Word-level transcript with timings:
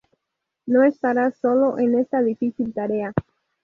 No 0.65 0.81
estarás 0.81 1.37
solo 1.37 1.77
en 1.77 1.99
esta 1.99 2.23
difícil 2.23 2.73
tarea. 2.73 3.13